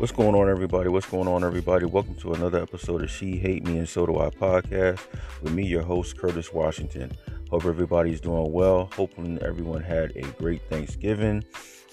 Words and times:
What's 0.00 0.12
going 0.12 0.34
on, 0.34 0.48
everybody? 0.48 0.88
What's 0.88 1.04
going 1.04 1.28
on, 1.28 1.44
everybody? 1.44 1.84
Welcome 1.84 2.14
to 2.20 2.32
another 2.32 2.62
episode 2.62 3.02
of 3.02 3.10
She 3.10 3.36
Hate 3.36 3.66
Me 3.66 3.76
and 3.76 3.86
So 3.86 4.06
Do 4.06 4.18
I 4.18 4.30
podcast 4.30 4.98
with 5.42 5.52
me, 5.52 5.66
your 5.66 5.82
host, 5.82 6.16
Curtis 6.16 6.54
Washington. 6.54 7.12
Hope 7.50 7.66
everybody's 7.66 8.18
doing 8.18 8.50
well. 8.50 8.88
Hoping 8.96 9.38
everyone 9.42 9.82
had 9.82 10.16
a 10.16 10.22
great 10.38 10.62
Thanksgiving, 10.70 11.44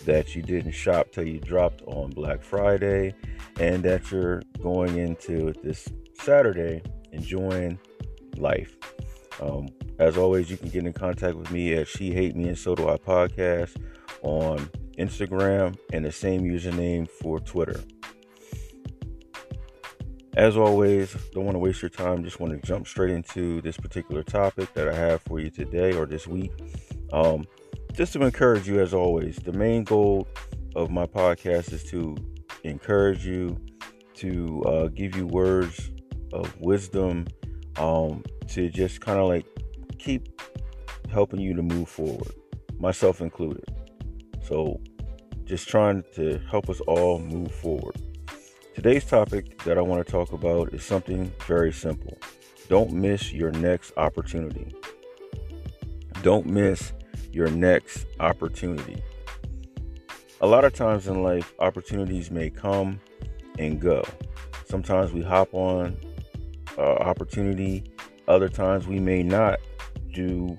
that 0.06 0.38
you 0.38 0.42
didn't 0.42 0.72
shop 0.72 1.12
till 1.12 1.28
you 1.28 1.42
dropped 1.42 1.82
on 1.82 2.12
Black 2.12 2.44
Friday, 2.44 3.14
and 3.60 3.84
that 3.84 4.10
you're 4.10 4.42
going 4.64 4.96
into 4.96 5.52
this 5.62 5.90
Saturday 6.14 6.82
enjoying 7.12 7.78
life. 8.38 8.78
Um, 9.42 9.68
as 10.00 10.16
always, 10.16 10.50
you 10.50 10.56
can 10.56 10.70
get 10.70 10.86
in 10.86 10.94
contact 10.94 11.36
with 11.36 11.52
me 11.52 11.74
at 11.74 11.90
She 11.90 12.14
Hate 12.14 12.38
Me 12.38 12.48
and 12.48 12.58
So 12.58 12.74
Do 12.74 12.88
I 12.88 12.96
podcast 12.96 13.76
on 14.22 14.70
Instagram 14.98 15.78
and 15.92 16.06
the 16.06 16.12
same 16.14 16.44
username 16.44 17.10
for 17.10 17.42
Twitter. 17.42 17.82
As 20.38 20.56
always, 20.56 21.14
don't 21.32 21.46
want 21.46 21.56
to 21.56 21.60
waste 21.60 21.82
your 21.82 21.90
time. 21.90 22.24
Just 22.24 22.40
want 22.40 22.54
to 22.54 22.68
jump 22.68 22.86
straight 22.88 23.10
into 23.10 23.60
this 23.62 23.76
particular 23.76 24.22
topic 24.22 24.72
that 24.76 24.88
I 24.88 24.94
have 24.94 25.24
for 25.24 25.40
you 25.40 25.50
today 25.50 25.94
or 25.94 26.06
this 26.06 26.28
week. 26.28 26.52
Um, 27.12 27.44
just 27.94 28.14
to 28.14 28.22
encourage 28.22 28.68
you, 28.68 28.80
as 28.80 28.94
always, 28.94 29.38
the 29.38 29.52
main 29.52 29.84
goal 29.84 30.28
of 30.76 30.92
my 30.92 31.08
podcast 31.08 31.74
is 31.74 31.84
to 31.86 32.16
encourage 32.64 33.26
you, 33.26 33.58
to 34.18 34.62
uh, 34.68 34.88
give 34.90 35.16
you 35.16 35.26
words 35.26 35.90
of 36.32 36.56
wisdom, 36.62 37.26
um, 37.78 38.24
to 38.50 38.70
just 38.70 39.02
kind 39.02 39.20
of 39.20 39.28
like 39.28 39.48
keep 39.98 40.40
helping 41.10 41.40
you 41.40 41.56
to 41.56 41.64
move 41.64 41.90
forward, 41.90 42.32
myself 42.78 43.22
included. 43.22 43.66
So, 44.44 44.80
just 45.46 45.68
trying 45.68 46.04
to 46.14 46.38
help 46.48 46.70
us 46.70 46.80
all 46.82 47.18
move 47.18 47.52
forward. 47.52 48.00
Today's 48.78 49.06
topic 49.06 49.64
that 49.64 49.80
I 49.80 49.82
want 49.82 50.06
to 50.06 50.12
talk 50.12 50.34
about 50.34 50.72
is 50.72 50.84
something 50.84 51.34
very 51.48 51.74
simple. 51.74 52.16
Don't 52.70 52.94
miss 52.94 53.34
your 53.34 53.50
next 53.50 53.92
opportunity. 53.98 54.72
Don't 56.22 56.46
miss 56.46 56.94
your 57.32 57.50
next 57.50 58.06
opportunity. 58.20 59.02
A 60.42 60.46
lot 60.46 60.64
of 60.64 60.76
times 60.76 61.08
in 61.08 61.24
life, 61.24 61.56
opportunities 61.58 62.30
may 62.30 62.52
come 62.52 63.00
and 63.58 63.82
go. 63.82 64.04
Sometimes 64.70 65.12
we 65.12 65.24
hop 65.24 65.52
on 65.56 65.98
uh, 66.78 66.82
opportunity, 66.82 67.84
other 68.28 68.48
times 68.48 68.86
we 68.86 69.00
may 69.00 69.24
not 69.24 69.58
do 70.14 70.56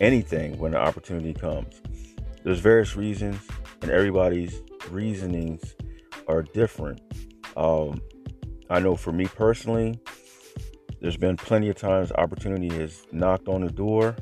anything 0.00 0.58
when 0.58 0.72
the 0.72 0.78
opportunity 0.78 1.32
comes. 1.32 1.80
There's 2.42 2.58
various 2.58 2.96
reasons, 2.96 3.40
and 3.80 3.92
everybody's 3.92 4.60
reasonings 4.90 5.76
are 6.26 6.42
different. 6.42 7.00
Um, 7.60 8.00
I 8.70 8.80
know 8.80 8.96
for 8.96 9.12
me 9.12 9.26
personally, 9.26 10.00
there's 11.02 11.18
been 11.18 11.36
plenty 11.36 11.68
of 11.68 11.76
times 11.76 12.10
opportunity 12.12 12.74
has 12.78 13.06
knocked 13.12 13.48
on 13.48 13.60
the 13.60 13.70
door. 13.70 14.16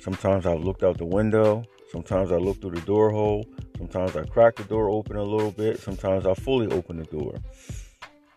Sometimes 0.00 0.46
I've 0.46 0.64
looked 0.64 0.82
out 0.82 0.96
the 0.96 1.04
window. 1.04 1.64
Sometimes 1.92 2.32
I 2.32 2.36
look 2.36 2.62
through 2.62 2.76
the 2.76 2.80
door 2.80 3.10
hole. 3.10 3.44
Sometimes 3.76 4.16
I 4.16 4.24
crack 4.24 4.56
the 4.56 4.64
door 4.64 4.88
open 4.88 5.16
a 5.16 5.22
little 5.22 5.50
bit. 5.50 5.80
Sometimes 5.80 6.24
I 6.24 6.32
fully 6.32 6.66
open 6.68 6.96
the 6.96 7.04
door. 7.04 7.34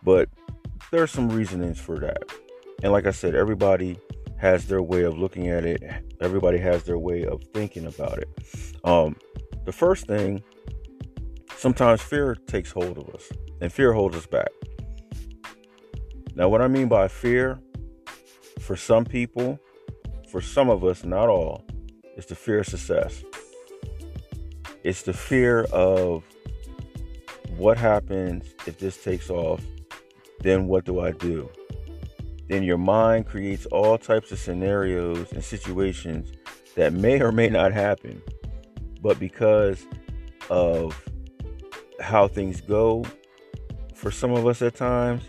But 0.02 0.28
there's 0.90 1.10
some 1.10 1.30
reasonings 1.30 1.80
for 1.80 1.98
that. 2.00 2.24
And 2.82 2.92
like 2.92 3.06
I 3.06 3.10
said, 3.10 3.34
everybody 3.34 3.98
has 4.36 4.66
their 4.66 4.82
way 4.82 5.04
of 5.04 5.16
looking 5.16 5.48
at 5.48 5.64
it. 5.64 5.82
Everybody 6.20 6.58
has 6.58 6.82
their 6.82 6.98
way 6.98 7.24
of 7.24 7.42
thinking 7.54 7.86
about 7.86 8.18
it. 8.18 8.28
Um, 8.84 9.16
the 9.64 9.72
first 9.72 10.06
thing, 10.06 10.42
sometimes 11.56 12.02
fear 12.02 12.36
takes 12.46 12.70
hold 12.70 12.98
of 12.98 13.08
us, 13.14 13.30
and 13.60 13.72
fear 13.72 13.92
holds 13.92 14.16
us 14.16 14.26
back. 14.26 14.48
Now, 16.34 16.48
what 16.48 16.60
I 16.60 16.68
mean 16.68 16.88
by 16.88 17.08
fear, 17.08 17.60
for 18.60 18.76
some 18.76 19.04
people, 19.04 19.58
for 20.30 20.40
some 20.40 20.68
of 20.68 20.84
us, 20.84 21.04
not 21.04 21.28
all, 21.28 21.64
is 22.16 22.26
the 22.26 22.34
fear 22.34 22.60
of 22.60 22.66
success. 22.66 23.22
It's 24.82 25.02
the 25.02 25.12
fear 25.12 25.64
of 25.72 26.24
what 27.56 27.78
happens 27.78 28.54
if 28.66 28.78
this 28.78 29.02
takes 29.02 29.30
off, 29.30 29.62
then 30.40 30.66
what 30.66 30.84
do 30.84 31.00
I 31.00 31.12
do? 31.12 31.48
then 32.48 32.62
your 32.62 32.78
mind 32.78 33.26
creates 33.26 33.66
all 33.66 33.98
types 33.98 34.30
of 34.30 34.38
scenarios 34.38 35.32
and 35.32 35.42
situations 35.42 36.32
that 36.76 36.92
may 36.92 37.20
or 37.20 37.32
may 37.32 37.48
not 37.48 37.72
happen. 37.72 38.20
But 39.00 39.18
because 39.18 39.86
of 40.50 41.00
how 42.00 42.28
things 42.28 42.60
go 42.60 43.04
for 43.94 44.10
some 44.10 44.32
of 44.32 44.46
us 44.46 44.60
at 44.62 44.74
times, 44.74 45.22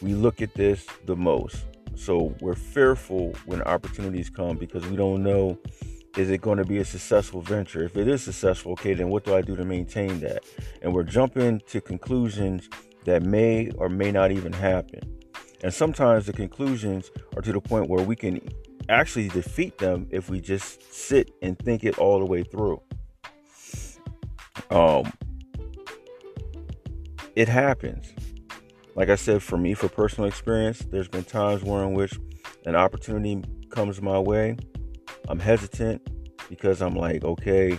we 0.00 0.14
look 0.14 0.42
at 0.42 0.54
this 0.54 0.86
the 1.06 1.16
most. 1.16 1.64
So 1.94 2.34
we're 2.40 2.54
fearful 2.54 3.34
when 3.46 3.62
opportunities 3.62 4.30
come 4.30 4.56
because 4.56 4.86
we 4.86 4.96
don't 4.96 5.22
know 5.22 5.58
is 6.16 6.30
it 6.30 6.42
going 6.42 6.58
to 6.58 6.64
be 6.64 6.78
a 6.78 6.84
successful 6.84 7.40
venture? 7.40 7.84
If 7.84 7.96
it 7.96 8.06
is 8.06 8.22
successful, 8.22 8.72
okay, 8.72 8.92
then 8.92 9.08
what 9.08 9.24
do 9.24 9.34
I 9.34 9.40
do 9.40 9.56
to 9.56 9.64
maintain 9.64 10.20
that? 10.20 10.44
And 10.82 10.92
we're 10.92 11.04
jumping 11.04 11.60
to 11.68 11.80
conclusions 11.80 12.68
that 13.04 13.22
may 13.22 13.70
or 13.76 13.88
may 13.88 14.12
not 14.12 14.30
even 14.30 14.52
happen. 14.52 15.00
And 15.62 15.72
sometimes 15.72 16.26
the 16.26 16.32
conclusions 16.32 17.10
are 17.34 17.42
to 17.42 17.52
the 17.52 17.60
point 17.60 17.88
where 17.88 18.04
we 18.04 18.14
can 18.14 18.40
actually 18.88 19.28
defeat 19.28 19.78
them 19.78 20.06
if 20.10 20.28
we 20.28 20.40
just 20.40 20.92
sit 20.92 21.30
and 21.40 21.58
think 21.58 21.82
it 21.84 21.98
all 21.98 22.18
the 22.18 22.26
way 22.26 22.42
through. 22.42 22.82
Um, 24.70 25.12
it 27.36 27.48
happens. 27.48 28.12
Like 28.94 29.08
I 29.08 29.14
said, 29.14 29.42
for 29.42 29.56
me, 29.56 29.74
for 29.74 29.88
personal 29.88 30.28
experience, 30.28 30.80
there's 30.90 31.08
been 31.08 31.24
times 31.24 31.62
where 31.62 31.82
in 31.82 31.94
which 31.94 32.18
an 32.66 32.76
opportunity 32.76 33.42
comes 33.70 34.02
my 34.02 34.18
way. 34.18 34.56
I'm 35.28 35.38
hesitant 35.38 36.02
because 36.50 36.82
I'm 36.82 36.94
like, 36.94 37.24
okay, 37.24 37.78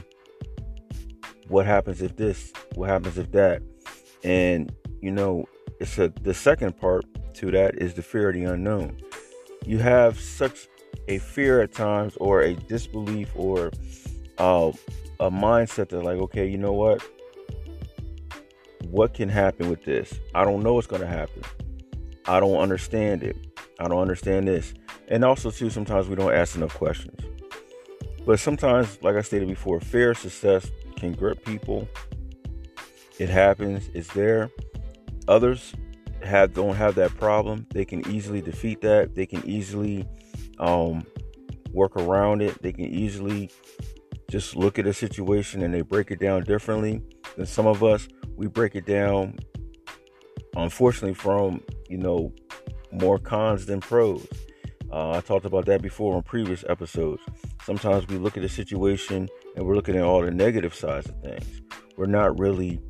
what 1.47 1.65
happens 1.65 2.01
if 2.01 2.15
this? 2.15 2.51
What 2.75 2.89
happens 2.89 3.17
if 3.17 3.31
that? 3.31 3.61
And 4.23 4.73
you 5.01 5.11
know, 5.11 5.45
it's 5.79 5.99
a 5.99 6.11
the 6.21 6.33
second 6.33 6.77
part 6.77 7.05
to 7.35 7.51
that 7.51 7.75
is 7.75 7.93
the 7.93 8.01
fear 8.01 8.29
of 8.29 8.35
the 8.35 8.45
unknown. 8.45 8.97
You 9.65 9.79
have 9.79 10.19
such 10.19 10.67
a 11.07 11.19
fear 11.19 11.61
at 11.61 11.73
times, 11.73 12.15
or 12.17 12.41
a 12.41 12.53
disbelief, 12.53 13.29
or 13.35 13.71
uh, 14.37 14.71
a 15.19 15.29
mindset 15.29 15.89
that, 15.89 16.03
like, 16.03 16.17
okay, 16.17 16.47
you 16.47 16.57
know 16.57 16.73
what? 16.73 17.01
What 18.89 19.13
can 19.13 19.29
happen 19.29 19.69
with 19.69 19.83
this? 19.83 20.19
I 20.35 20.43
don't 20.43 20.61
know 20.61 20.73
what's 20.73 20.87
going 20.87 21.01
to 21.01 21.07
happen. 21.07 21.41
I 22.27 22.39
don't 22.39 22.57
understand 22.57 23.23
it. 23.23 23.35
I 23.79 23.87
don't 23.87 23.99
understand 23.99 24.47
this. 24.47 24.73
And 25.07 25.25
also, 25.25 25.51
too, 25.51 25.69
sometimes 25.69 26.07
we 26.07 26.15
don't 26.15 26.33
ask 26.33 26.55
enough 26.55 26.73
questions. 26.75 27.19
But 28.25 28.39
sometimes, 28.39 29.01
like 29.01 29.15
I 29.15 29.21
stated 29.21 29.47
before, 29.47 29.79
fear 29.79 30.13
success 30.13 30.69
can 30.95 31.13
grip 31.13 31.43
people. 31.43 31.87
It 33.19 33.29
happens, 33.29 33.89
it's 33.93 34.11
there. 34.13 34.49
Others 35.27 35.73
have 36.23 36.53
don't 36.53 36.75
have 36.75 36.95
that 36.95 37.11
problem. 37.17 37.67
They 37.71 37.85
can 37.85 38.07
easily 38.09 38.41
defeat 38.41 38.81
that. 38.81 39.15
They 39.15 39.25
can 39.25 39.45
easily 39.45 40.07
um, 40.59 41.05
work 41.71 41.95
around 41.97 42.41
it. 42.41 42.61
They 42.61 42.71
can 42.71 42.85
easily 42.85 43.49
just 44.33 44.55
look 44.55 44.79
at 44.79 44.87
a 44.87 44.93
situation 44.93 45.61
and 45.61 45.71
they 45.71 45.81
break 45.81 46.09
it 46.09 46.19
down 46.19 46.41
differently 46.41 46.99
than 47.37 47.45
some 47.45 47.67
of 47.67 47.83
us. 47.83 48.07
We 48.35 48.47
break 48.47 48.73
it 48.73 48.83
down, 48.83 49.37
unfortunately, 50.55 51.13
from 51.13 51.61
you 51.87 51.99
know 51.99 52.33
more 52.91 53.19
cons 53.19 53.67
than 53.67 53.79
pros. 53.79 54.25
Uh, 54.91 55.11
I 55.11 55.21
talked 55.21 55.45
about 55.45 55.67
that 55.67 55.83
before 55.83 56.15
on 56.15 56.23
previous 56.23 56.65
episodes. 56.67 57.21
Sometimes 57.63 58.07
we 58.07 58.17
look 58.17 58.35
at 58.35 58.43
a 58.43 58.49
situation 58.49 59.29
and 59.55 59.67
we're 59.67 59.75
looking 59.75 59.95
at 59.95 60.01
all 60.01 60.23
the 60.23 60.31
negative 60.31 60.73
sides 60.73 61.07
of 61.09 61.21
things. 61.21 61.61
We're 61.95 62.07
not 62.07 62.39
really 62.39 62.81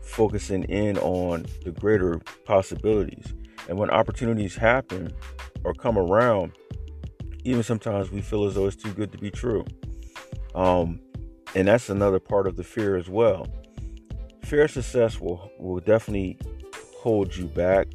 focusing 0.00 0.62
in 0.64 0.96
on 0.98 1.46
the 1.64 1.72
greater 1.72 2.20
possibilities. 2.44 3.34
And 3.68 3.78
when 3.78 3.90
opportunities 3.90 4.54
happen 4.54 5.12
or 5.64 5.74
come 5.74 5.98
around, 5.98 6.52
even 7.42 7.64
sometimes 7.64 8.12
we 8.12 8.20
feel 8.20 8.44
as 8.44 8.54
though 8.54 8.68
it's 8.68 8.76
too 8.76 8.92
good 8.92 9.10
to 9.10 9.18
be 9.18 9.32
true. 9.32 9.64
Um, 10.54 11.00
and 11.54 11.68
that's 11.68 11.88
another 11.88 12.20
part 12.20 12.46
of 12.46 12.56
the 12.56 12.64
fear 12.64 12.96
as 12.96 13.08
well. 13.08 13.46
Fear 14.44 14.64
of 14.64 14.70
success 14.70 15.20
will, 15.20 15.50
will 15.58 15.80
definitely 15.80 16.38
hold 16.98 17.34
you 17.34 17.46
back, 17.46 17.88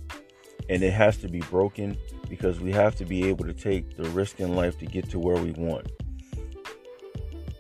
and 0.70 0.84
it 0.84 0.92
has 0.92 1.18
to 1.18 1.28
be 1.28 1.40
broken 1.42 1.98
because 2.30 2.60
we 2.60 2.72
have 2.72 2.96
to 2.96 3.06
be 3.06 3.28
able 3.28 3.46
to 3.46 3.54
take 3.54 3.98
the 3.98 4.10
risk 4.10 4.40
in 4.40 4.56
life 4.56 4.78
to 4.80 4.86
get 4.86 5.10
to 5.10 5.20
where 5.20 5.38
we 5.42 5.52
want. 5.52 5.92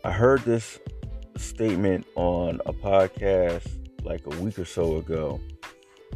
I 0.04 0.12
heard 0.12 0.42
this 0.42 0.80
statement 1.38 2.06
on 2.16 2.62
a 2.66 2.74
podcast 2.74 3.68
like 4.04 4.26
a 4.26 4.42
week 4.42 4.60
or 4.60 4.66
so 4.66 4.98
ago. 4.98 5.40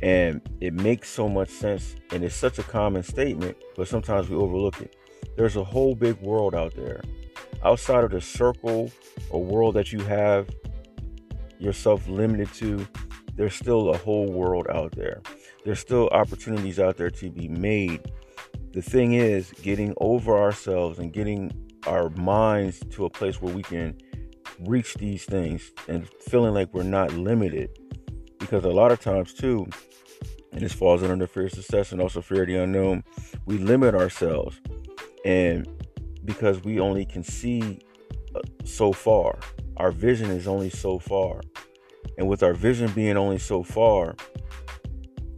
And 0.02 0.42
it 0.60 0.74
makes 0.74 1.10
so 1.10 1.30
much 1.30 1.50
sense 1.50 1.96
and 2.12 2.24
it's 2.24 2.36
such 2.36 2.60
a 2.60 2.64
common 2.64 3.04
statement, 3.04 3.58
but 3.76 3.88
sometimes 3.88 4.30
we 4.30 4.36
overlook 4.36 4.82
it. 4.82 4.96
There's 5.38 5.56
a 5.56 5.64
whole 5.64 5.96
big 5.96 6.20
world 6.22 6.56
out 6.56 6.76
there. 6.76 7.02
Outside 7.64 8.04
of 8.04 8.12
the 8.12 8.22
circle 8.22 8.92
or 9.30 9.44
world 9.44 9.76
that 9.76 9.92
you 9.94 10.00
have 10.02 10.50
yourself 11.60 12.08
limited 12.08 12.54
to, 12.56 12.86
there's 13.36 13.56
still 13.56 13.90
a 13.90 13.98
whole 13.98 14.32
world 14.32 14.68
out 14.70 14.92
there. 14.92 15.22
There's 15.64 15.80
still 15.80 16.10
opportunities 16.10 16.80
out 16.80 16.98
there 16.98 17.10
to 17.10 17.30
be 17.32 17.48
made. 17.48 18.12
The 18.74 18.82
thing 18.82 19.14
is, 19.14 19.52
getting 19.62 19.94
over 19.98 20.38
ourselves 20.38 21.00
and 21.00 21.14
getting 21.14 21.52
our 21.88 22.10
minds 22.10 22.82
to 22.92 23.06
a 23.06 23.10
place 23.10 23.42
where 23.42 23.54
we 23.54 23.64
can 23.64 23.98
reach 24.62 24.96
these 24.96 25.26
things 25.26 25.72
and 25.88 26.08
feeling 26.22 26.54
like 26.54 26.74
we're 26.74 26.84
not 26.84 27.14
limited. 27.14 27.70
Because 28.40 28.66
a 28.66 28.70
lot 28.70 28.92
of 28.92 29.00
times, 29.00 29.34
too, 29.34 29.68
and 30.52 30.62
this 30.62 30.74
falls 30.74 31.02
under 31.02 31.28
fear 31.28 31.46
of 31.46 31.52
success 31.52 31.92
and 31.92 32.02
also 32.02 32.22
fear 32.22 32.42
of 32.42 32.48
the 32.48 32.56
unknown, 32.56 33.04
we 33.46 33.58
limit 33.58 33.96
ourselves. 33.96 34.60
And 35.26 35.68
because 36.26 36.64
we 36.64 36.80
only 36.80 37.06
can 37.06 37.24
see 37.24 37.80
uh, 38.36 38.40
so 38.64 38.92
far, 38.92 39.40
our 39.78 39.92
vision 39.92 40.30
is 40.30 40.48
only 40.48 40.70
so 40.70 41.00
far. 41.00 41.42
And 42.18 42.28
with 42.28 42.44
our 42.44 42.54
vision 42.54 42.92
being 42.92 43.18
only 43.18 43.40
so 43.40 43.64
far, 43.64 44.16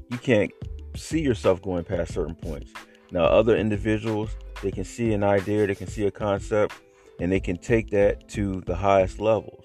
you 0.09 0.17
can't 0.17 0.51
see 0.95 1.21
yourself 1.21 1.61
going 1.61 1.83
past 1.83 2.13
certain 2.13 2.35
points. 2.35 2.71
Now, 3.11 3.25
other 3.25 3.55
individuals, 3.55 4.31
they 4.61 4.71
can 4.71 4.83
see 4.83 5.13
an 5.13 5.23
idea, 5.23 5.67
they 5.67 5.75
can 5.75 5.87
see 5.87 6.05
a 6.05 6.11
concept, 6.11 6.73
and 7.19 7.31
they 7.31 7.39
can 7.39 7.57
take 7.57 7.89
that 7.91 8.27
to 8.29 8.61
the 8.65 8.75
highest 8.75 9.19
levels. 9.19 9.63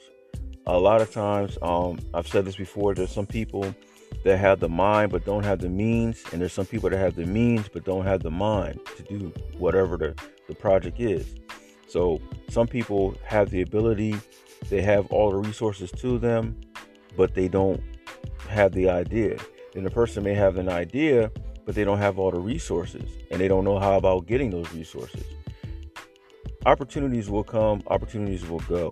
A 0.66 0.78
lot 0.78 1.00
of 1.00 1.10
times, 1.10 1.58
um, 1.62 1.98
I've 2.14 2.28
said 2.28 2.44
this 2.44 2.56
before, 2.56 2.94
there's 2.94 3.10
some 3.10 3.26
people 3.26 3.74
that 4.24 4.36
have 4.36 4.60
the 4.60 4.68
mind 4.68 5.10
but 5.10 5.24
don't 5.24 5.44
have 5.44 5.60
the 5.60 5.68
means, 5.68 6.22
and 6.32 6.40
there's 6.40 6.52
some 6.52 6.66
people 6.66 6.90
that 6.90 6.98
have 6.98 7.16
the 7.16 7.26
means 7.26 7.68
but 7.68 7.84
don't 7.84 8.04
have 8.04 8.22
the 8.22 8.30
mind 8.30 8.78
to 8.96 9.02
do 9.04 9.32
whatever 9.58 9.96
the, 9.96 10.14
the 10.50 10.56
project 10.56 11.00
is. 11.00 11.34
So, 11.88 12.20
some 12.48 12.66
people 12.66 13.14
have 13.24 13.50
the 13.50 13.62
ability, 13.62 14.16
they 14.68 14.82
have 14.82 15.06
all 15.06 15.30
the 15.30 15.38
resources 15.38 15.90
to 15.92 16.18
them, 16.18 16.60
but 17.16 17.34
they 17.34 17.48
don't 17.48 17.82
have 18.48 18.72
the 18.72 18.88
idea. 18.88 19.38
Then 19.72 19.84
the 19.84 19.90
person 19.90 20.22
may 20.22 20.34
have 20.34 20.56
an 20.56 20.68
idea, 20.68 21.30
but 21.64 21.74
they 21.74 21.84
don't 21.84 21.98
have 21.98 22.18
all 22.18 22.30
the 22.30 22.40
resources 22.40 23.10
and 23.30 23.40
they 23.40 23.48
don't 23.48 23.64
know 23.64 23.78
how 23.78 23.96
about 23.96 24.26
getting 24.26 24.50
those 24.50 24.72
resources. 24.72 25.24
Opportunities 26.66 27.30
will 27.30 27.44
come, 27.44 27.82
opportunities 27.86 28.46
will 28.48 28.60
go. 28.60 28.90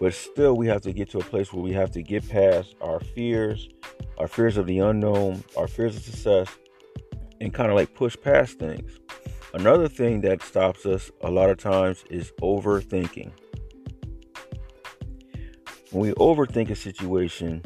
But 0.00 0.14
still, 0.14 0.56
we 0.56 0.66
have 0.68 0.80
to 0.82 0.92
get 0.92 1.10
to 1.10 1.18
a 1.18 1.24
place 1.24 1.52
where 1.52 1.62
we 1.62 1.72
have 1.72 1.90
to 1.92 2.02
get 2.02 2.28
past 2.28 2.74
our 2.80 3.00
fears, 3.00 3.68
our 4.18 4.28
fears 4.28 4.56
of 4.56 4.66
the 4.66 4.78
unknown, 4.78 5.42
our 5.56 5.66
fears 5.66 5.96
of 5.96 6.02
success, 6.02 6.48
and 7.40 7.52
kind 7.52 7.70
of 7.70 7.76
like 7.76 7.94
push 7.94 8.16
past 8.20 8.58
things. 8.58 8.98
Another 9.54 9.88
thing 9.88 10.20
that 10.20 10.42
stops 10.42 10.84
us 10.84 11.10
a 11.22 11.30
lot 11.30 11.48
of 11.48 11.56
times 11.56 12.04
is 12.10 12.32
overthinking. 12.42 13.32
When 15.90 16.02
we 16.02 16.12
overthink 16.12 16.68
a 16.68 16.76
situation, 16.76 17.64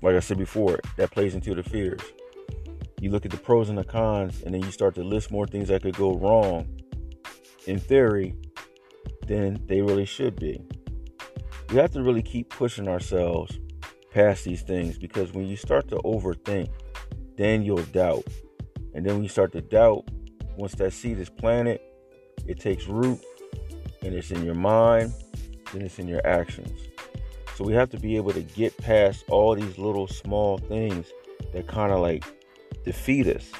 like 0.00 0.14
I 0.14 0.20
said 0.20 0.38
before, 0.38 0.78
that 0.96 1.10
plays 1.10 1.34
into 1.34 1.56
the 1.56 1.64
fears. 1.64 2.00
You 3.00 3.10
look 3.10 3.24
at 3.24 3.32
the 3.32 3.36
pros 3.36 3.68
and 3.68 3.76
the 3.76 3.84
cons, 3.84 4.42
and 4.42 4.54
then 4.54 4.62
you 4.62 4.70
start 4.70 4.94
to 4.94 5.02
list 5.02 5.32
more 5.32 5.46
things 5.46 5.68
that 5.68 5.82
could 5.82 5.96
go 5.96 6.14
wrong 6.14 6.68
in 7.66 7.80
theory 7.80 8.36
than 9.26 9.58
they 9.66 9.80
really 9.80 10.06
should 10.06 10.36
be. 10.36 10.62
We 11.70 11.76
have 11.78 11.90
to 11.92 12.02
really 12.02 12.22
keep 12.22 12.48
pushing 12.50 12.86
ourselves 12.86 13.58
past 14.12 14.44
these 14.44 14.62
things 14.62 14.98
because 14.98 15.32
when 15.32 15.48
you 15.48 15.56
start 15.56 15.88
to 15.88 15.96
overthink, 15.96 16.68
then 17.36 17.62
you'll 17.62 17.82
doubt. 17.82 18.24
And 18.94 19.04
then 19.04 19.14
when 19.14 19.22
you 19.24 19.28
start 19.28 19.50
to 19.52 19.60
doubt, 19.60 20.08
once 20.56 20.74
that 20.76 20.92
seed 20.92 21.18
is 21.18 21.28
planted, 21.28 21.80
it 22.46 22.60
takes 22.60 22.86
root 22.86 23.20
and 24.02 24.14
it's 24.14 24.30
in 24.30 24.44
your 24.44 24.54
mind, 24.54 25.12
then 25.72 25.82
it's 25.82 25.98
in 25.98 26.08
your 26.08 26.24
actions. 26.26 26.80
So 27.56 27.64
we 27.64 27.72
have 27.74 27.90
to 27.90 27.98
be 27.98 28.16
able 28.16 28.32
to 28.32 28.42
get 28.42 28.76
past 28.78 29.24
all 29.28 29.54
these 29.54 29.78
little 29.78 30.08
small 30.08 30.58
things 30.58 31.06
that 31.52 31.68
kind 31.68 31.92
of 31.92 32.00
like 32.00 32.24
defeat 32.84 33.26
us. 33.28 33.50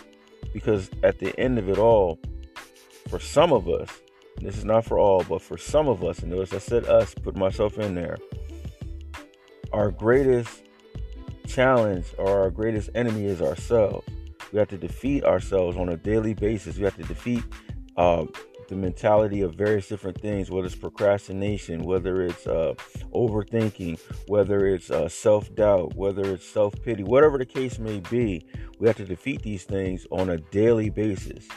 Because 0.53 0.91
at 1.03 1.19
the 1.19 1.39
end 1.39 1.59
of 1.59 1.69
it 1.69 1.79
all, 1.79 2.19
for 3.09 3.19
some 3.19 3.53
of 3.53 3.69
us, 3.69 3.89
this 4.41 4.57
is 4.57 4.65
not 4.65 4.85
for 4.85 4.99
all, 4.99 5.25
but 5.29 5.41
for 5.41 5.57
some 5.57 5.89
of 5.89 6.03
us, 6.05 6.19
and 6.21 6.31
notice 6.31 6.53
I 6.53 6.59
said 6.59 6.87
us, 6.87 7.15
put 7.15 7.37
myself 7.37 7.79
in 7.79 7.95
there, 7.95 8.17
our 9.73 9.91
greatest 9.91 10.63
challenge 11.47 12.07
or 12.19 12.41
our 12.41 12.51
greatest 12.51 12.91
enemy 12.95 13.27
is 13.27 13.41
ourselves. 13.41 14.07
We 14.55 14.61
have 14.61 14.69
to 14.69 14.79
defeat 14.79 15.25
ourselves 15.25 15.77
on 15.77 15.89
a 15.89 15.97
daily 15.97 16.33
basis. 16.33 16.77
We 16.77 16.85
have 16.85 16.97
to 16.99 17.03
defeat 17.03 17.43
uh, 17.97 18.27
the 18.69 18.77
mentality 18.77 19.41
of 19.41 19.57
various 19.57 19.89
different 19.89 20.21
things, 20.21 20.49
whether 20.49 20.67
it's 20.67 20.77
procrastination, 20.77 21.83
whether 21.83 22.23
it's 22.23 22.47
uh, 22.47 22.75
overthinking, 23.13 23.99
whether 24.29 24.69
it's 24.69 24.93
uh, 24.93 25.09
self 25.09 25.53
doubt, 25.57 25.97
whether 25.97 26.33
it's 26.33 26.47
self 26.47 26.73
pity, 26.85 27.03
whatever 27.03 27.37
the 27.37 27.45
case 27.45 27.81
may 27.81 27.99
be. 27.99 28.47
We 28.79 28.87
have 28.87 28.97
to 28.99 29.05
defeat 29.05 29.43
these 29.43 29.65
things 29.65 30.07
on 30.13 30.31
a 30.31 30.37
daily 30.37 30.89
basis. 30.89 31.49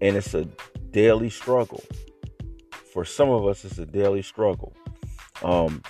And 0.00 0.16
it's 0.16 0.34
a 0.34 0.44
daily 0.92 1.30
struggle. 1.30 1.82
For 2.92 3.04
some 3.04 3.28
of 3.28 3.44
us, 3.44 3.64
it's 3.64 3.78
a 3.78 3.86
daily 3.86 4.22
struggle. 4.22 4.72
Um, 5.42 5.82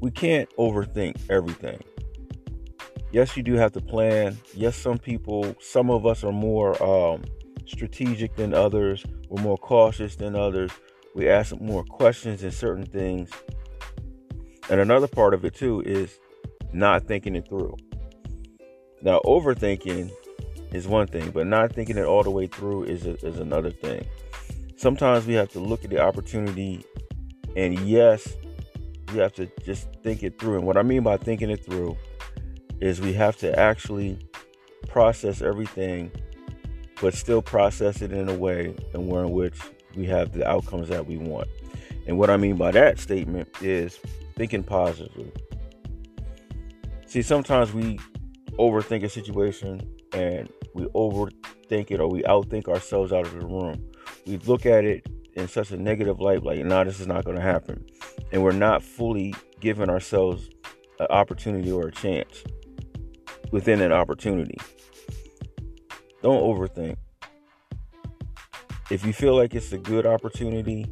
we 0.00 0.10
can't 0.10 0.48
overthink 0.56 1.20
everything. 1.28 1.82
Yes, 3.12 3.36
you 3.36 3.42
do 3.42 3.54
have 3.54 3.72
to 3.72 3.80
plan. 3.80 4.38
Yes, 4.54 4.76
some 4.76 4.98
people, 4.98 5.56
some 5.60 5.90
of 5.90 6.06
us 6.06 6.22
are 6.22 6.32
more 6.32 6.80
um, 6.82 7.24
strategic 7.66 8.36
than 8.36 8.54
others. 8.54 9.04
We're 9.28 9.42
more 9.42 9.58
cautious 9.58 10.14
than 10.14 10.36
others. 10.36 10.70
We 11.14 11.28
ask 11.28 11.58
more 11.60 11.82
questions 11.82 12.44
in 12.44 12.52
certain 12.52 12.86
things. 12.86 13.30
And 14.70 14.80
another 14.80 15.08
part 15.08 15.34
of 15.34 15.44
it 15.44 15.54
too 15.54 15.82
is 15.84 16.20
not 16.72 17.08
thinking 17.08 17.34
it 17.34 17.48
through. 17.48 17.76
Now, 19.02 19.20
overthinking 19.24 20.12
is 20.72 20.86
one 20.86 21.08
thing, 21.08 21.30
but 21.30 21.48
not 21.48 21.72
thinking 21.72 21.98
it 21.98 22.04
all 22.04 22.22
the 22.22 22.30
way 22.30 22.46
through 22.46 22.84
is, 22.84 23.06
a, 23.06 23.14
is 23.26 23.40
another 23.40 23.70
thing. 23.70 24.06
Sometimes 24.76 25.26
we 25.26 25.34
have 25.34 25.50
to 25.50 25.58
look 25.58 25.82
at 25.82 25.90
the 25.90 26.00
opportunity, 26.00 26.84
and 27.56 27.78
yes, 27.80 28.36
you 29.12 29.20
have 29.20 29.32
to 29.34 29.50
just 29.64 29.88
think 30.04 30.22
it 30.22 30.38
through. 30.38 30.58
And 30.58 30.66
what 30.66 30.76
I 30.76 30.82
mean 30.82 31.02
by 31.02 31.16
thinking 31.16 31.50
it 31.50 31.64
through 31.64 31.96
is 32.80 33.00
we 33.00 33.12
have 33.12 33.36
to 33.38 33.58
actually 33.58 34.18
process 34.88 35.42
everything 35.42 36.10
but 37.00 37.14
still 37.14 37.40
process 37.40 38.02
it 38.02 38.12
in 38.12 38.28
a 38.28 38.34
way 38.34 38.74
and 38.92 39.10
in 39.10 39.30
which 39.30 39.58
we 39.94 40.06
have 40.06 40.32
the 40.32 40.46
outcomes 40.46 40.88
that 40.88 41.06
we 41.06 41.16
want. 41.16 41.48
And 42.06 42.18
what 42.18 42.30
I 42.30 42.36
mean 42.36 42.56
by 42.56 42.70
that 42.72 42.98
statement 42.98 43.48
is 43.62 43.98
thinking 44.36 44.62
positively. 44.62 45.32
See, 47.06 47.22
sometimes 47.22 47.72
we 47.72 47.98
overthink 48.58 49.02
a 49.02 49.08
situation 49.08 49.80
and 50.12 50.48
we 50.74 50.84
overthink 50.86 51.90
it 51.90 52.00
or 52.00 52.08
we 52.08 52.22
outthink 52.22 52.68
ourselves 52.68 53.12
out 53.12 53.26
of 53.26 53.32
the 53.32 53.46
room. 53.46 53.84
We 54.26 54.36
look 54.38 54.66
at 54.66 54.84
it 54.84 55.06
in 55.34 55.48
such 55.48 55.70
a 55.70 55.76
negative 55.76 56.20
light, 56.20 56.42
like, 56.42 56.64
nah, 56.64 56.84
this 56.84 57.00
is 57.00 57.06
not 57.06 57.24
going 57.24 57.36
to 57.36 57.42
happen. 57.42 57.84
And 58.32 58.42
we're 58.42 58.52
not 58.52 58.82
fully 58.82 59.34
giving 59.60 59.88
ourselves 59.88 60.50
an 60.98 61.06
opportunity 61.08 61.72
or 61.72 61.88
a 61.88 61.92
chance 61.92 62.44
within 63.50 63.80
an 63.80 63.92
opportunity. 63.92 64.58
Don't 66.22 66.42
overthink. 66.42 66.96
If 68.90 69.04
you 69.04 69.12
feel 69.12 69.36
like 69.36 69.54
it's 69.54 69.72
a 69.72 69.78
good 69.78 70.04
opportunity, 70.04 70.86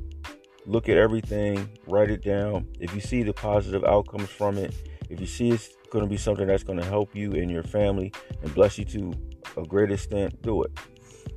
look 0.66 0.88
at 0.88 0.96
everything, 0.96 1.68
write 1.86 2.10
it 2.10 2.22
down. 2.22 2.68
If 2.78 2.94
you 2.94 3.00
see 3.00 3.22
the 3.22 3.32
positive 3.32 3.84
outcomes 3.84 4.28
from 4.28 4.56
it, 4.56 4.74
if 5.10 5.20
you 5.20 5.26
see 5.26 5.50
it's 5.50 5.70
going 5.90 6.04
to 6.04 6.08
be 6.08 6.16
something 6.16 6.46
that's 6.46 6.62
going 6.62 6.78
to 6.78 6.84
help 6.84 7.14
you 7.14 7.32
and 7.32 7.50
your 7.50 7.62
family 7.62 8.12
and 8.42 8.54
bless 8.54 8.78
you 8.78 8.84
to 8.86 9.12
a 9.56 9.62
great 9.64 9.90
extent, 9.90 10.40
do 10.42 10.62
it. 10.62 10.70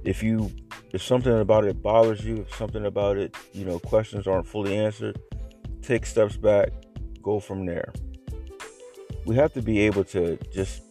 If 0.03 0.21
you 0.21 0.51
if 0.93 1.01
something 1.01 1.39
about 1.39 1.65
it 1.65 1.81
bothers 1.81 2.25
you, 2.25 2.41
if 2.41 2.55
something 2.55 2.85
about 2.85 3.17
it, 3.17 3.35
you 3.53 3.63
know, 3.63 3.79
questions 3.79 4.27
aren't 4.27 4.45
fully 4.45 4.77
answered, 4.77 5.19
take 5.81 6.05
steps 6.05 6.35
back, 6.35 6.69
go 7.21 7.39
from 7.39 7.65
there. 7.65 7.93
We 9.25 9.35
have 9.35 9.53
to 9.53 9.61
be 9.61 9.79
able 9.79 10.03
to 10.05 10.37
just 10.51 10.81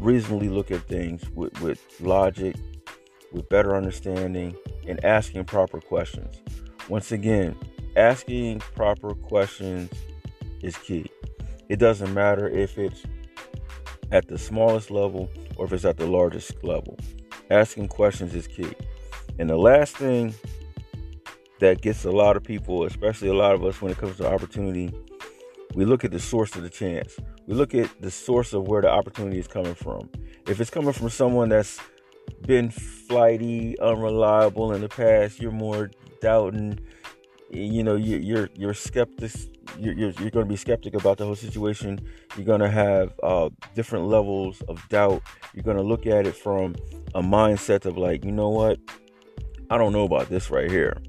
reasonably 0.00 0.48
look 0.48 0.70
at 0.70 0.86
things 0.88 1.28
with, 1.30 1.58
with 1.60 1.80
logic, 2.00 2.56
with 3.32 3.48
better 3.48 3.76
understanding, 3.76 4.56
and 4.86 5.04
asking 5.04 5.44
proper 5.44 5.80
questions. 5.80 6.40
Once 6.88 7.12
again, 7.12 7.56
asking 7.96 8.58
proper 8.58 9.14
questions 9.14 9.90
is 10.62 10.76
key. 10.78 11.06
It 11.68 11.78
doesn't 11.78 12.12
matter 12.14 12.48
if 12.48 12.78
it's 12.78 13.04
at 14.10 14.26
the 14.28 14.38
smallest 14.38 14.90
level 14.90 15.30
or 15.56 15.66
if 15.66 15.72
it's 15.72 15.84
at 15.84 15.98
the 15.98 16.06
largest 16.06 16.64
level. 16.64 16.98
Asking 17.50 17.88
questions 17.88 18.34
is 18.34 18.46
key. 18.46 18.72
And 19.38 19.48
the 19.48 19.56
last 19.56 19.96
thing 19.96 20.34
that 21.60 21.82
gets 21.82 22.04
a 22.04 22.10
lot 22.10 22.36
of 22.36 22.42
people, 22.42 22.84
especially 22.84 23.28
a 23.28 23.34
lot 23.34 23.54
of 23.54 23.64
us 23.64 23.80
when 23.80 23.92
it 23.92 23.98
comes 23.98 24.16
to 24.16 24.26
opportunity, 24.26 24.92
we 25.74 25.84
look 25.84 26.04
at 26.04 26.10
the 26.10 26.18
source 26.18 26.56
of 26.56 26.62
the 26.62 26.70
chance. 26.70 27.16
We 27.50 27.56
look 27.56 27.74
at 27.74 27.90
the 28.00 28.12
source 28.12 28.52
of 28.52 28.68
where 28.68 28.80
the 28.80 28.88
opportunity 28.88 29.40
is 29.40 29.48
coming 29.48 29.74
from. 29.74 30.08
If 30.46 30.60
it's 30.60 30.70
coming 30.70 30.92
from 30.92 31.10
someone 31.10 31.48
that's 31.48 31.80
been 32.46 32.70
flighty, 32.70 33.76
unreliable 33.80 34.72
in 34.72 34.82
the 34.82 34.88
past, 34.88 35.42
you're 35.42 35.50
more 35.50 35.90
doubting, 36.20 36.78
you 37.50 37.82
know, 37.82 37.96
you're 37.96 38.20
you're, 38.20 38.48
you're 38.54 38.72
skeptic, 38.72 39.32
you're, 39.76 39.94
you're, 39.94 40.12
you're 40.20 40.30
going 40.30 40.46
to 40.46 40.48
be 40.48 40.54
skeptic 40.54 40.94
about 40.94 41.18
the 41.18 41.24
whole 41.24 41.34
situation. 41.34 41.98
You're 42.36 42.46
going 42.46 42.60
to 42.60 42.70
have 42.70 43.18
uh, 43.20 43.50
different 43.74 44.06
levels 44.06 44.62
of 44.68 44.80
doubt. 44.88 45.20
You're 45.52 45.64
going 45.64 45.76
to 45.76 45.82
look 45.82 46.06
at 46.06 46.28
it 46.28 46.36
from 46.36 46.76
a 47.16 47.20
mindset 47.20 47.84
of 47.84 47.98
like, 47.98 48.24
you 48.24 48.30
know 48.30 48.50
what? 48.50 48.78
I 49.70 49.76
don't 49.76 49.92
know 49.92 50.04
about 50.04 50.28
this 50.28 50.50
right 50.52 50.70
here. 50.70 51.02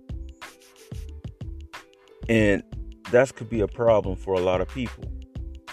And 2.28 2.64
that 3.12 3.36
could 3.36 3.48
be 3.48 3.62
a 3.62 3.68
problem 3.68 4.16
for 4.16 4.34
a 4.34 4.40
lot 4.40 4.60
of 4.60 4.68
people. 4.70 5.04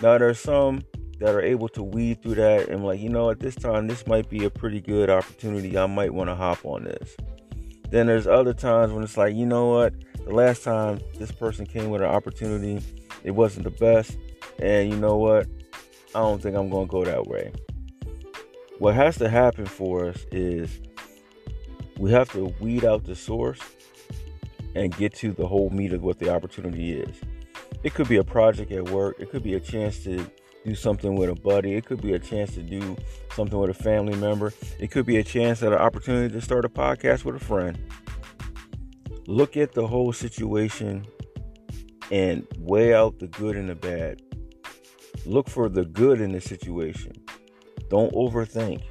Now, 0.00 0.16
there's 0.16 0.38
some 0.38 0.82
that 1.18 1.34
are 1.34 1.42
able 1.42 1.68
to 1.70 1.82
weed 1.82 2.22
through 2.22 2.36
that 2.36 2.68
and 2.68 2.84
like, 2.84 3.00
you 3.00 3.08
know, 3.08 3.30
at 3.30 3.40
this 3.40 3.56
time, 3.56 3.88
this 3.88 4.06
might 4.06 4.30
be 4.30 4.44
a 4.44 4.50
pretty 4.50 4.80
good 4.80 5.10
opportunity. 5.10 5.76
I 5.76 5.86
might 5.86 6.14
want 6.14 6.30
to 6.30 6.36
hop 6.36 6.64
on 6.64 6.84
this. 6.84 7.16
Then 7.90 8.06
there's 8.06 8.26
other 8.26 8.54
times 8.54 8.92
when 8.92 9.02
it's 9.02 9.16
like, 9.16 9.34
you 9.34 9.46
know 9.46 9.66
what? 9.66 9.94
The 10.24 10.32
last 10.32 10.62
time 10.62 11.00
this 11.18 11.32
person 11.32 11.66
came 11.66 11.90
with 11.90 12.02
an 12.02 12.08
opportunity, 12.08 12.80
it 13.24 13.32
wasn't 13.32 13.64
the 13.64 13.70
best. 13.70 14.16
And 14.60 14.90
you 14.90 14.96
know 14.96 15.16
what? 15.16 15.48
I 16.14 16.20
don't 16.20 16.40
think 16.40 16.56
I'm 16.56 16.70
going 16.70 16.86
to 16.86 16.90
go 16.90 17.04
that 17.04 17.26
way. 17.26 17.52
What 18.78 18.94
has 18.94 19.16
to 19.18 19.28
happen 19.28 19.66
for 19.66 20.06
us 20.06 20.24
is 20.30 20.80
we 21.98 22.12
have 22.12 22.30
to 22.32 22.54
weed 22.60 22.84
out 22.84 23.04
the 23.04 23.16
source 23.16 23.60
and 24.76 24.96
get 24.96 25.14
to 25.14 25.32
the 25.32 25.46
whole 25.46 25.70
meat 25.70 25.92
of 25.92 26.02
what 26.02 26.20
the 26.20 26.32
opportunity 26.32 26.92
is. 26.92 27.16
It 27.82 27.94
could 27.94 28.08
be 28.08 28.16
a 28.16 28.25
project 28.25 28.73
at 28.73 28.90
work, 28.90 29.20
it 29.20 29.30
could 29.30 29.42
be 29.42 29.54
a 29.54 29.61
chance 29.61 30.02
to 30.04 30.25
do 30.64 30.75
something 30.75 31.14
with 31.14 31.30
a 31.30 31.35
buddy, 31.35 31.75
it 31.75 31.87
could 31.87 32.02
be 32.02 32.14
a 32.14 32.18
chance 32.18 32.54
to 32.54 32.62
do 32.62 32.97
something 33.32 33.58
with 33.58 33.70
a 33.70 33.75
family 33.75 34.16
member, 34.16 34.52
it 34.78 34.90
could 34.90 35.06
be 35.06 35.18
a 35.18 35.25
chance 35.25 35.62
at 35.62 35.73
an 35.73 35.78
opportunity 35.78 36.32
to 36.32 36.40
start 36.40 36.64
a 36.64 36.68
podcast 36.68 37.25
with 37.25 37.37
a 37.37 37.44
friend. 37.44 37.78
Look 39.26 39.56
at 39.56 39.73
the 39.73 39.87
whole 39.87 40.12
situation 40.12 41.06
and 42.11 42.47
weigh 42.58 42.94
out 42.94 43.18
the 43.18 43.28
good 43.28 43.56
and 43.56 43.68
the 43.68 43.75
bad. 43.75 44.23
Look 45.26 45.49
for 45.49 45.68
the 45.68 45.85
good 45.85 46.20
in 46.20 46.32
the 46.32 46.40
situation. 46.40 47.12
Don't 47.90 48.12
overthink. 48.12 48.82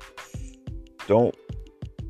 Don't, 1.07 1.35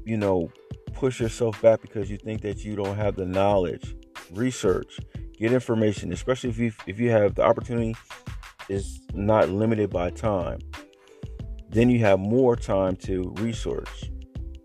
you 0.06 0.18
know, 0.18 0.52
push 0.94 1.20
yourself 1.20 1.62
back 1.62 1.82
because 1.82 2.10
you 2.10 2.18
think 2.18 2.42
that 2.42 2.64
you 2.64 2.76
don't 2.76 2.96
have 2.96 3.16
the 3.16 3.26
knowledge. 3.26 3.96
Research, 4.32 5.00
get 5.38 5.54
information, 5.54 6.12
especially 6.12 6.50
if 6.50 6.58
you 6.58 6.72
if 6.86 7.00
you 7.00 7.12
have 7.12 7.36
the 7.36 7.44
opportunity 7.44 7.96
is 8.70 9.02
not 9.14 9.50
limited 9.50 9.90
by 9.90 10.10
time. 10.10 10.60
Then 11.70 11.90
you 11.90 12.00
have 12.00 12.20
more 12.20 12.56
time 12.56 12.96
to 12.98 13.34
research. 13.38 14.12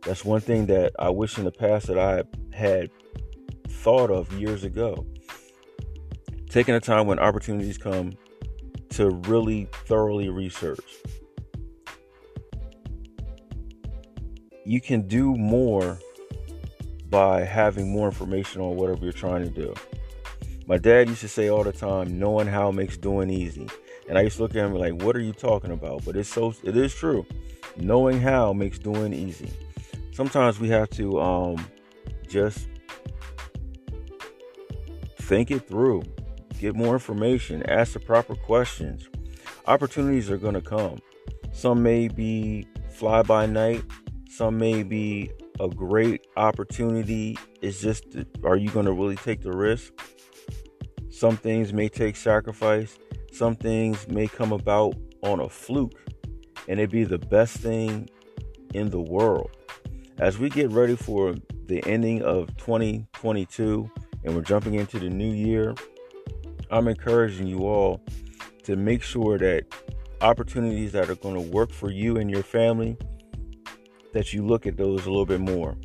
That's 0.02 0.25
one 0.25 0.41
thing 0.41 0.67
that 0.67 0.93
I 0.99 1.11
wish 1.11 1.38
in 1.38 1.45
the 1.45 1.52
past 1.52 1.87
that 1.87 1.99
I 1.99 2.23
had 2.57 2.91
thought 3.69 4.11
of 4.11 4.33
years 4.33 4.64
ago. 4.64 5.07
Taking 6.49 6.75
the 6.75 6.81
time 6.81 7.07
when 7.07 7.19
opportunities 7.19 7.79
come 7.79 8.12
to 8.91 9.11
really 9.11 9.69
thoroughly 9.87 10.29
research. 10.29 10.85
You 14.64 14.81
can 14.81 15.09
do 15.09 15.35
more 15.35 15.99
by 17.09 17.43
having 17.43 17.93
more 17.93 18.07
information 18.07 18.61
on 18.61 18.76
whatever 18.76 19.05
you're 19.05 19.12
trying 19.12 19.45
to 19.45 19.50
do. 19.50 19.75
My 20.66 20.78
dad 20.78 21.09
used 21.09 21.21
to 21.23 21.28
say 21.28 21.49
all 21.49 21.64
the 21.64 21.73
time, 21.73 22.19
knowing 22.19 22.47
how 22.47 22.71
makes 22.71 22.97
doing 22.97 23.31
easy. 23.31 23.69
And 24.09 24.19
I 24.19 24.23
used 24.23 24.37
to 24.37 24.42
look 24.42 24.54
at 24.54 24.64
him 24.64 24.75
like, 24.75 25.02
what 25.02 25.16
are 25.16 25.21
you 25.21 25.33
talking 25.33 25.71
about? 25.71 26.04
But 26.04 26.16
it's 26.16 26.28
so 26.28 26.54
it 26.62 26.76
is 26.76 26.95
true. 26.95 27.26
Knowing 27.76 28.21
how 28.21 28.52
makes 28.52 28.78
doing 28.78 29.12
easy. 29.12 29.50
Sometimes 30.12 30.61
we 30.61 30.69
have 30.69 30.90
to 30.90 31.21
um 31.21 31.66
just 32.28 32.69
think 35.16 35.50
it 35.50 35.66
through, 35.69 36.02
get 36.59 36.75
more 36.75 36.95
information, 36.95 37.62
ask 37.69 37.95
the 37.95 38.00
proper 38.00 38.35
questions. 38.35 39.09
Opportunities 39.66 40.31
are 40.31 40.37
gonna 40.37 40.61
come. 40.61 40.99
Some 41.52 41.83
may 41.83 42.09
be 42.09 42.66
fly 42.90 43.23
by 43.23 43.47
night, 43.47 43.83
some 44.28 44.59
may 44.59 44.83
be 44.83 45.31
a 45.61 45.69
great 45.69 46.26
opportunity. 46.37 47.38
It's 47.61 47.81
just, 47.81 48.04
are 48.45 48.57
you 48.57 48.71
going 48.71 48.87
to 48.87 48.92
really 48.92 49.16
take 49.16 49.42
the 49.42 49.52
risk? 49.52 49.92
Some 51.12 51.37
things 51.37 51.75
may 51.75 51.90
take 51.90 52.16
sacrifice. 52.16 52.99
Some 53.33 53.54
things 53.54 54.09
may 54.09 54.26
come 54.26 54.50
about 54.50 54.95
on 55.23 55.40
a 55.40 55.49
fluke, 55.49 56.00
and 56.69 56.81
it 56.81 56.90
be 56.90 57.04
the 57.04 57.19
best 57.19 57.59
thing 57.59 58.09
in 58.73 58.88
the 58.88 59.00
world. 59.00 59.50
As 60.19 60.38
we 60.38 60.49
get 60.49 60.71
ready 60.71 60.97
for 60.97 61.35
the 61.66 61.85
ending 61.87 62.23
of 62.23 62.57
2022 62.57 63.90
and 64.25 64.35
we're 64.35 64.40
jumping 64.40 64.75
into 64.75 64.99
the 64.99 65.11
new 65.11 65.31
year, 65.31 65.75
I'm 66.71 66.88
encouraging 66.88 67.47
you 67.47 67.66
all 67.66 68.00
to 68.62 68.76
make 68.76 69.02
sure 69.02 69.37
that 69.37 69.64
opportunities 70.23 70.92
that 70.92 71.11
are 71.11 71.14
going 71.16 71.35
to 71.35 71.40
work 71.40 71.73
for 71.73 71.90
you 71.90 72.16
and 72.16 72.31
your 72.31 72.42
family 72.42 72.97
that 74.14 74.33
you 74.33 74.47
look 74.47 74.66
at 74.66 74.78
those 74.78 75.04
a 75.04 75.11
little 75.11 75.26
bit 75.26 75.40
more. 75.40 75.76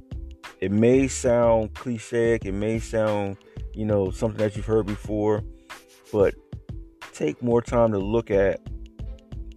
It 0.61 0.71
may 0.71 1.09
sound 1.09 1.73
cliche, 1.73 2.39
it 2.41 2.53
may 2.53 2.79
sound, 2.79 3.37
you 3.77 3.85
know, 3.85 4.09
something 4.09 4.39
that 4.39 4.55
you've 4.55 4.65
heard 4.65 4.87
before, 4.87 5.43
but 6.11 6.33
take 7.13 7.43
more 7.43 7.61
time 7.61 7.91
to 7.91 7.99
look 7.99 8.31
at 8.31 8.59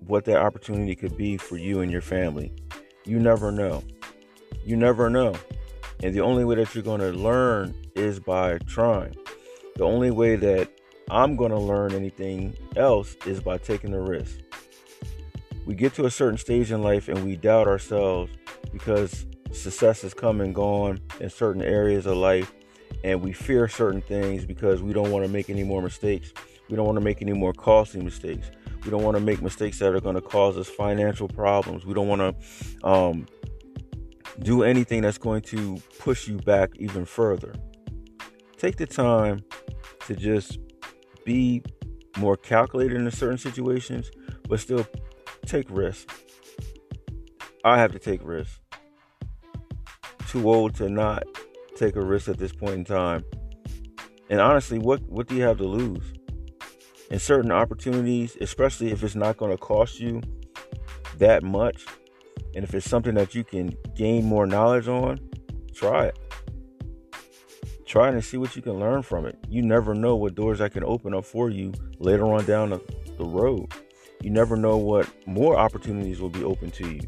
what 0.07 0.27
that 0.27 0.37
opportunity 0.37 0.95
could 0.95 1.17
be 1.17 1.39
for 1.39 1.57
you 1.57 1.81
and 1.81 1.91
your 1.91 2.03
family. 2.03 2.53
You 3.07 3.19
never 3.19 3.51
know. 3.51 3.83
You 4.63 4.77
never 4.77 5.09
know. 5.09 5.35
And 6.03 6.15
the 6.15 6.21
only 6.21 6.45
way 6.45 6.57
that 6.57 6.75
you're 6.75 6.85
going 6.85 7.01
to 7.01 7.13
learn 7.13 7.75
is 7.97 8.21
by 8.21 8.59
trying. 8.59 9.15
The 9.77 9.85
only 9.85 10.11
way 10.11 10.37
that 10.37 10.69
I'm 11.11 11.35
going 11.35 11.53
to 11.53 11.59
learn 11.59 11.93
anything 11.93 12.55
else 12.77 13.17
is 13.25 13.41
by 13.41 13.57
taking 13.57 13.91
the 13.91 14.01
risk. 14.01 14.39
We 15.65 15.75
get 15.75 15.95
to 15.95 16.05
a 16.05 16.11
certain 16.11 16.37
stage 16.37 16.71
in 16.71 16.83
life 16.83 17.09
and 17.09 17.25
we 17.25 17.37
doubt 17.37 17.69
ourselves 17.69 18.31
because 18.71 19.25
success 19.51 20.03
has 20.03 20.13
come 20.13 20.43
and 20.43 20.55
gone 20.55 21.01
in 21.21 21.31
certain 21.31 21.63
areas 21.63 22.05
of 22.05 22.19
life 22.19 22.53
and 23.05 23.23
we 23.23 23.33
fear 23.33 23.69
certain 23.69 24.03
things 24.03 24.45
because 24.45 24.83
we 24.83 24.93
don't 24.93 25.11
want 25.11 25.25
to 25.25 25.31
make 25.31 25.51
any 25.51 25.65
more 25.65 25.83
mistakes. 25.83 26.33
We 26.69 26.77
don't 26.77 26.87
want 26.87 26.97
to 26.97 27.05
make 27.05 27.23
any 27.23 27.33
more 27.33 27.53
costly 27.53 28.03
mistakes. 28.03 28.51
We 28.85 28.91
don't 28.91 29.03
want 29.03 29.17
to 29.17 29.23
make 29.23 29.43
mistakes 29.43 29.79
that 29.81 29.95
are 29.95 30.01
going 30.01 30.15
to 30.15 30.21
cause 30.21 30.57
us 30.57 30.69
financial 30.69 31.29
problems. 31.29 31.85
We 31.85 31.95
don't 31.95 32.09
want 32.09 32.21
to 32.21 32.87
um, 32.87 33.27
do 34.41 34.63
anything 34.63 35.03
that's 35.03 35.19
going 35.19 35.43
to 35.43 35.83
push 35.99 36.29
you 36.29 36.39
back 36.39 36.71
even 36.77 37.05
further. 37.05 37.55
Take 38.57 38.77
the 38.77 38.87
time 38.87 39.45
to 40.07 40.17
just 40.17 40.59
be 41.25 41.63
more 42.19 42.37
calculated 42.37 43.01
in 43.01 43.11
certain 43.11 43.39
situations, 43.39 44.11
but 44.49 44.61
still 44.61 44.87
take 45.47 45.67
risks. 45.71 46.15
I 47.65 47.79
have 47.79 47.93
to 47.93 47.99
take 47.99 48.21
risks. 48.25 48.61
Too 50.29 50.49
old 50.49 50.75
to 50.77 50.89
not 50.89 51.25
take 51.81 51.97
a 51.97 52.05
risk 52.05 52.29
at 52.29 52.39
this 52.39 52.53
point 52.53 52.75
in 52.75 52.85
time. 52.85 53.25
And 54.29 54.41
honestly, 54.41 54.79
what 54.79 55.01
what 55.09 55.27
do 55.27 55.35
you 55.35 55.43
have 55.43 55.59
to 55.59 55.65
lose? 55.65 56.13
In 57.11 57.19
certain 57.19 57.51
opportunities, 57.51 58.37
especially 58.41 58.93
if 58.93 59.03
it's 59.03 59.17
not 59.17 59.37
going 59.37 59.51
to 59.51 59.57
cost 59.57 59.99
you 59.99 60.21
that 61.19 61.43
much, 61.43 61.85
and 62.55 62.63
if 62.63 62.73
it's 62.75 62.89
something 62.89 63.15
that 63.15 63.35
you 63.35 63.43
can 63.43 63.75
gain 63.97 64.25
more 64.25 64.47
knowledge 64.47 64.87
on, 64.87 65.19
try 65.75 66.07
it. 66.07 66.19
Try 67.87 68.09
it 68.09 68.15
and 68.15 68.25
see 68.25 68.37
what 68.37 68.55
you 68.55 68.63
can 68.63 68.79
learn 68.79 69.03
from 69.03 69.27
it. 69.27 69.37
You 69.49 69.63
never 69.63 69.95
know 69.95 70.15
what 70.15 70.37
doors 70.37 70.61
that 70.61 70.73
can 70.73 70.85
open 70.85 71.13
up 71.13 71.25
for 71.25 71.51
you 71.51 71.73
later 71.99 72.25
on 72.33 72.45
down 72.45 72.71
the, 72.71 72.81
the 73.19 73.25
road. 73.25 73.73
You 74.23 74.31
never 74.31 74.55
know 74.55 74.77
what 74.77 75.09
more 75.27 75.57
opportunities 75.57 76.21
will 76.21 76.29
be 76.29 76.45
open 76.45 76.71
to 76.73 76.89
you 76.89 77.01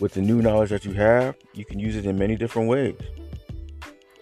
with 0.00 0.14
the 0.14 0.20
new 0.20 0.42
knowledge 0.42 0.70
that 0.70 0.84
you 0.84 0.92
have, 0.92 1.36
you 1.54 1.64
can 1.64 1.78
use 1.78 1.96
it 1.96 2.06
in 2.06 2.18
many 2.18 2.36
different 2.36 2.68
ways. 2.68 2.96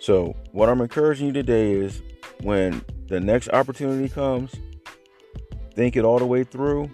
So, 0.02 0.34
what 0.50 0.68
I'm 0.68 0.80
encouraging 0.80 1.28
you 1.28 1.32
today 1.32 1.74
is 1.74 2.02
when 2.40 2.84
the 3.06 3.20
next 3.20 3.48
opportunity 3.50 4.08
comes, 4.08 4.52
think 5.76 5.94
it 5.94 6.04
all 6.04 6.18
the 6.18 6.26
way 6.26 6.42
through. 6.42 6.90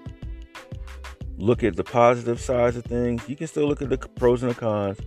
Look 1.38 1.64
at 1.64 1.74
the 1.74 1.84
positive 1.84 2.38
sides 2.38 2.76
of 2.76 2.84
things. 2.84 3.26
You 3.26 3.34
can 3.34 3.46
still 3.46 3.66
look 3.66 3.80
at 3.80 3.88
the 3.88 3.96
pros 3.96 4.42
and 4.42 4.50
the 4.50 4.54
cons, 4.54 4.98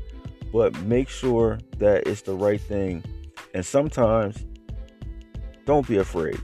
but 0.51 0.75
make 0.81 1.10
sure 1.10 1.60
that 1.77 2.08
it's 2.08 2.24
the 2.24 2.34
right 2.34 2.60
thing. 2.60 3.03
And 3.53 3.63
sometimes, 3.63 4.48
don't 5.67 5.88
be 5.88 5.98
afraid. 5.98 6.41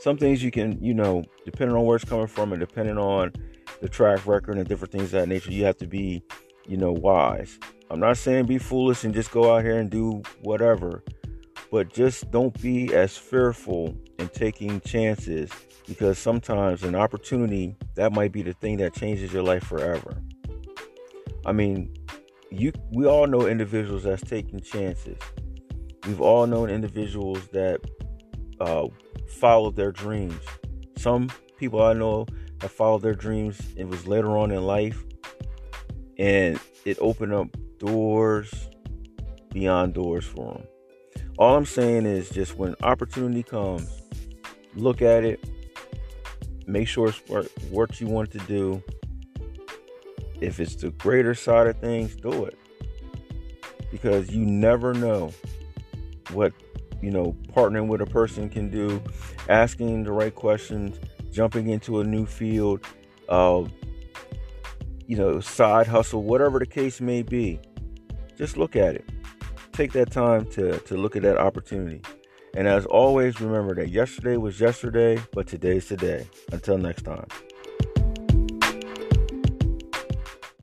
Some 0.00 0.16
things 0.16 0.42
you 0.42 0.50
can, 0.50 0.76
you 0.82 0.92
know, 0.92 1.22
depending 1.44 1.76
on 1.76 1.84
where 1.84 1.94
it's 1.94 2.04
coming 2.04 2.26
from 2.26 2.52
and 2.52 2.58
depending 2.58 2.98
on 2.98 3.32
the 3.80 3.88
track 3.88 4.26
record 4.26 4.58
and 4.58 4.66
different 4.66 4.90
things 4.90 5.04
of 5.04 5.20
that 5.20 5.28
nature, 5.28 5.52
you 5.52 5.64
have 5.66 5.76
to 5.76 5.86
be, 5.86 6.20
you 6.66 6.76
know, 6.76 6.90
wise. 6.90 7.60
I'm 7.92 8.00
not 8.00 8.16
saying 8.16 8.46
be 8.46 8.56
foolish 8.56 9.04
and 9.04 9.12
just 9.12 9.30
go 9.30 9.54
out 9.54 9.64
here 9.64 9.78
and 9.78 9.90
do 9.90 10.22
whatever, 10.40 11.04
but 11.70 11.92
just 11.92 12.30
don't 12.30 12.58
be 12.62 12.94
as 12.94 13.18
fearful 13.18 13.94
in 14.18 14.28
taking 14.28 14.80
chances 14.80 15.50
because 15.86 16.16
sometimes 16.16 16.84
an 16.84 16.94
opportunity 16.94 17.76
that 17.96 18.14
might 18.14 18.32
be 18.32 18.40
the 18.40 18.54
thing 18.54 18.78
that 18.78 18.94
changes 18.94 19.30
your 19.30 19.42
life 19.42 19.64
forever. 19.64 20.16
I 21.44 21.52
mean, 21.52 21.94
you 22.50 22.72
we 22.92 23.04
all 23.04 23.26
know 23.26 23.46
individuals 23.46 24.04
that's 24.04 24.22
taking 24.22 24.60
chances. 24.60 25.18
We've 26.06 26.22
all 26.22 26.46
known 26.46 26.70
individuals 26.70 27.46
that 27.48 27.78
uh, 28.58 28.86
followed 29.38 29.76
their 29.76 29.92
dreams. 29.92 30.40
Some 30.96 31.28
people 31.58 31.82
I 31.82 31.92
know 31.92 32.24
have 32.62 32.72
followed 32.72 33.02
their 33.02 33.14
dreams. 33.14 33.60
It 33.76 33.86
was 33.86 34.06
later 34.06 34.34
on 34.38 34.50
in 34.50 34.62
life, 34.62 35.04
and 36.16 36.58
it 36.86 36.96
opened 36.98 37.34
up 37.34 37.48
doors 37.84 38.68
beyond 39.52 39.94
doors 39.94 40.24
for 40.24 40.54
them. 40.54 40.66
All 41.38 41.56
I'm 41.56 41.66
saying 41.66 42.06
is 42.06 42.30
just 42.30 42.56
when 42.56 42.76
opportunity 42.82 43.42
comes, 43.42 43.90
look 44.74 45.02
at 45.02 45.24
it, 45.24 45.44
make 46.66 46.86
sure 46.86 47.08
it's 47.08 47.20
what 47.70 48.00
you 48.00 48.06
want 48.06 48.30
to 48.30 48.38
do. 48.38 48.82
If 50.40 50.60
it's 50.60 50.76
the 50.76 50.90
greater 50.90 51.34
side 51.34 51.66
of 51.66 51.78
things, 51.78 52.14
do 52.16 52.44
it. 52.44 52.58
Because 53.90 54.30
you 54.30 54.44
never 54.44 54.94
know 54.94 55.32
what, 56.30 56.52
you 57.00 57.10
know, 57.10 57.36
partnering 57.48 57.88
with 57.88 58.00
a 58.00 58.06
person 58.06 58.48
can 58.48 58.70
do, 58.70 59.02
asking 59.48 60.04
the 60.04 60.12
right 60.12 60.34
questions, 60.34 60.98
jumping 61.30 61.68
into 61.68 62.00
a 62.00 62.04
new 62.04 62.26
field, 62.26 62.86
uh, 63.28 63.64
you 65.06 65.16
know, 65.16 65.40
side 65.40 65.86
hustle, 65.86 66.22
whatever 66.22 66.58
the 66.58 66.66
case 66.66 67.00
may 67.00 67.22
be. 67.22 67.60
Just 68.42 68.56
look 68.56 68.74
at 68.74 68.96
it. 68.96 69.08
Take 69.70 69.92
that 69.92 70.10
time 70.10 70.46
to, 70.46 70.76
to 70.80 70.96
look 70.96 71.14
at 71.14 71.22
that 71.22 71.38
opportunity. 71.38 72.02
And 72.56 72.66
as 72.66 72.84
always, 72.86 73.40
remember 73.40 73.72
that 73.76 73.90
yesterday 73.90 74.36
was 74.36 74.58
yesterday, 74.58 75.22
but 75.32 75.46
today's 75.46 75.86
today. 75.86 76.26
Until 76.50 76.76
next 76.76 77.02
time. 77.02 77.28